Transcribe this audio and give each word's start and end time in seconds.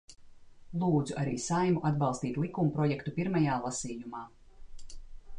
Lūdzu 0.83 1.17
arī 1.23 1.33
Saeimu 1.47 1.83
atbalstīt 1.89 2.39
likumprojektu 2.43 3.13
pirmajā 3.19 3.57
lasījumā. 3.67 4.23